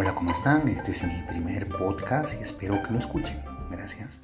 Hola, 0.00 0.14
¿cómo 0.14 0.30
están? 0.30 0.68
Este 0.68 0.92
es 0.92 1.02
mi 1.02 1.22
primer 1.24 1.68
podcast 1.68 2.38
y 2.38 2.44
espero 2.44 2.80
que 2.84 2.92
lo 2.92 3.00
escuchen. 3.00 3.42
Gracias. 3.68 4.20